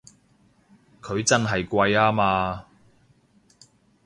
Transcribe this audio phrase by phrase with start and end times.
[0.99, 2.65] 佢真係貴吖嘛！